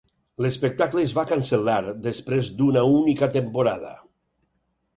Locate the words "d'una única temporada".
2.61-3.93